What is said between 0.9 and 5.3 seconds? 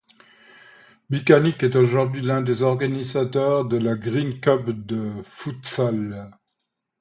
Bičanić est aujourd'hui l'un des organisateurs de la Green Cup de